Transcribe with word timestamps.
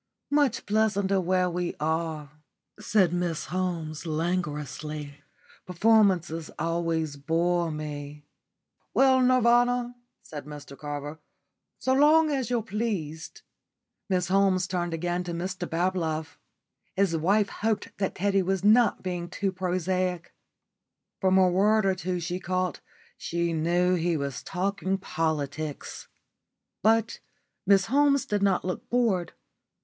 "Much 0.31 0.65
pleasanter 0.65 1.21
where 1.21 1.47
we 1.47 1.75
are," 1.79 2.31
said 2.79 3.13
Miss 3.13 3.45
Holmes, 3.45 4.07
languorously. 4.07 5.21
"Performances 5.67 6.49
always 6.57 7.17
bore 7.17 7.69
me." 7.71 8.25
"Ah, 8.25 8.89
well, 8.95 9.21
Nirvana," 9.21 9.95
said 10.23 10.45
Mr 10.47 10.75
Carver, 10.75 11.19
"so 11.77 11.93
long 11.93 12.31
as 12.31 12.49
you're 12.49 12.63
pleased" 12.63 13.43
Miss 14.09 14.29
Holmes 14.29 14.65
turned 14.65 14.95
again 14.95 15.23
to 15.25 15.33
Mr 15.33 15.69
Bablove. 15.69 16.39
His 16.95 17.15
wife 17.15 17.49
hoped 17.49 17.95
that 17.99 18.15
Teddy 18.15 18.41
was 18.41 18.63
not 18.63 19.03
being 19.03 19.29
too 19.29 19.51
prosaic. 19.51 20.33
From 21.19 21.37
a 21.37 21.47
word 21.47 21.85
or 21.85 21.93
two 21.93 22.19
she 22.19 22.39
caught 22.39 22.79
she 23.17 23.53
knew 23.53 23.93
he 23.93 24.17
was 24.17 24.41
talking 24.41 24.97
politics. 24.97 26.07
But 26.81 27.19
Miss 27.67 27.85
Holmes 27.85 28.25
did 28.25 28.41
not 28.41 28.65
look 28.65 28.89
bored. 28.89 29.33